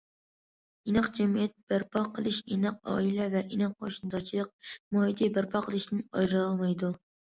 [0.91, 6.97] ئىناق جەمئىيەت بەرپا قىلىش ئىناق ئائىلە ۋە ئىناق قوشنىدارچىلىق مۇھىتى بەرپا قىلىشتىن ئايرىلالمايدۇ.